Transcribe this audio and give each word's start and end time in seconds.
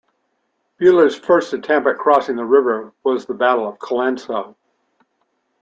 Buller's 0.79 1.15
first 1.15 1.53
attempt 1.53 1.87
at 1.87 1.99
crossing 1.99 2.35
the 2.35 2.43
river 2.43 2.91
was 3.03 3.27
the 3.27 3.35
Battle 3.35 3.67
of 3.69 3.77
Colenso. 3.77 4.55